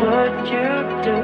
what 0.00 0.32
you 0.46 0.68
do. 1.04 1.14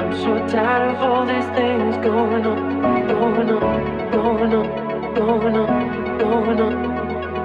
I'm 0.00 0.12
so 0.16 0.32
tired 0.48 0.94
of 0.94 1.02
all 1.02 1.26
these 1.26 1.48
things 1.56 1.96
going 1.98 2.46
on, 2.46 3.06
going 3.06 3.50
on, 3.50 4.10
going 4.10 4.54
on, 4.54 5.14
going 5.14 5.56
on, 5.56 6.18
going 6.18 6.60
on. 6.60 6.74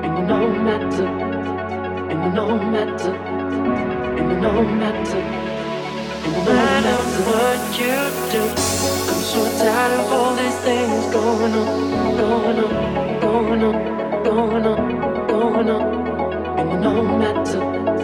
And 0.05 0.27
no 0.27 0.49
matter, 0.65 1.07
and 2.11 2.35
no 2.35 2.47
matter, 2.57 3.13
and 3.13 4.41
no 4.41 4.63
matter. 4.63 5.45
No 6.25 6.41
matter 6.43 6.97
what 7.29 7.61
you 7.79 7.95
do, 8.31 8.41
I'm 8.41 9.21
so 9.31 9.41
tired 9.59 9.99
of 9.99 10.11
all 10.11 10.35
these 10.35 10.57
things 10.65 11.13
going 11.13 11.53
on, 11.53 12.17
going 12.17 12.59
on, 12.59 13.19
going 13.19 13.63
on, 13.63 14.23
going 14.23 14.65
on, 14.65 15.27
going 15.27 15.69
on. 15.69 16.05
And 16.59 16.71
and 16.71 16.81
no 16.81 17.03
matter, 17.03 17.94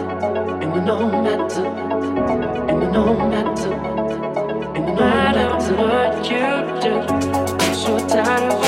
tired 8.12 8.52
of 8.52 8.61